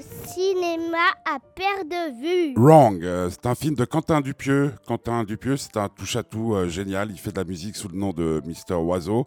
[0.00, 2.54] au cinéma à perte de vue.
[2.56, 4.72] Wrong, euh, c'est un film de Quentin Dupieux.
[4.86, 7.10] Quentin Dupieux, c'est un touche-à-tout euh, génial.
[7.10, 9.26] Il fait de la musique sous le nom de Mister Oiseau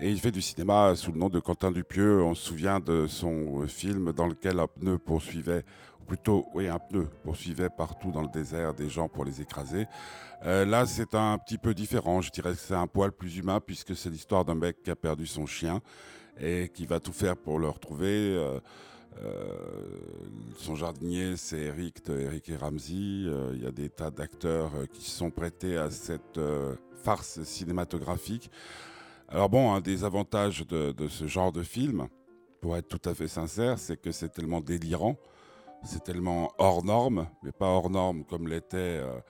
[0.00, 2.22] et il fait du cinéma sous le nom de Quentin Dupieux.
[2.22, 5.64] On se souvient de son euh, film dans lequel un pneu poursuivait,
[6.00, 9.86] ou plutôt, oui, un pneu poursuivait partout dans le désert des gens pour les écraser.
[10.44, 12.20] là, c'est un petit peu différent.
[12.20, 14.96] Je dirais que c'est un poil plus humain puisque c'est l'histoire d'un mec qui a
[14.96, 15.80] perdu son chien
[16.40, 18.38] et qui va tout faire pour le retrouver.
[19.24, 19.67] Euh,
[20.68, 23.24] son jardinier, c'est Eric Eric et Ramsey.
[23.24, 26.38] Euh, il y a des tas d'acteurs euh, qui se sont prêtés à cette
[27.02, 28.50] farce cinématographique.
[29.30, 32.08] Alors bon, un des avantages de, ce genre de film,
[32.60, 35.16] pour être tout à fait sincère, c'est que c'est tellement délirant,
[35.84, 39.20] c'est tellement hors norme, mais pas hors norme comme l'était euh,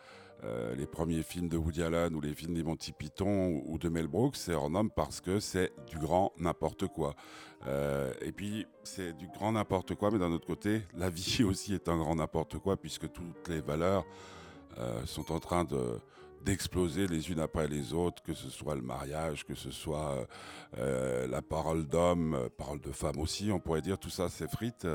[0.77, 4.07] les premiers films de Woody Allen ou les films des Monty Python ou de Mel
[4.07, 7.15] Brooks, c'est hors norme parce que c'est du grand n'importe quoi.
[7.67, 11.75] Euh, et puis, c'est du grand n'importe quoi, mais d'un autre côté, la vie aussi
[11.75, 14.05] est un grand n'importe quoi puisque toutes les valeurs
[14.79, 15.99] euh, sont en train de
[16.45, 20.25] d'exploser les unes après les autres, que ce soit le mariage, que ce soit
[20.77, 24.87] la parole d'homme, parole de femme aussi, on pourrait dire tout ça s'effrite.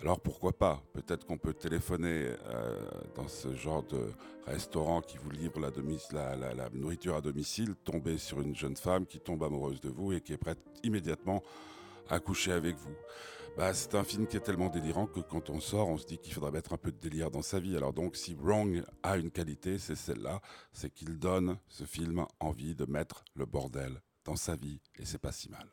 [0.00, 0.82] Alors pourquoi pas?
[0.92, 2.78] Peut-être qu'on peut téléphoner euh,
[3.14, 4.12] dans ce genre de
[4.46, 9.42] restaurant qui vous livre la, nourriture à domicile, tomber sur une jeune femme qui tombe
[9.42, 11.42] amoureuse de vous et qui est prête immédiatement
[12.10, 12.94] à coucher avec vous.
[13.56, 16.18] Bah, c'est un film qui est tellement délirant que quand on sort, on se dit
[16.18, 17.76] qu'il faudrait mettre un peu de délire dans sa vie.
[17.76, 20.40] Alors donc, si Wrong a une qualité, c'est celle-là,
[20.72, 25.18] c'est qu'il donne ce film envie de mettre le bordel dans sa vie, et c'est
[25.18, 25.70] pas si mal.